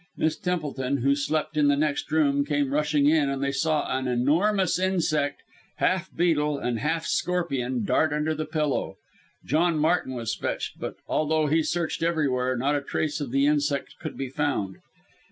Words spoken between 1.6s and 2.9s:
the next room, came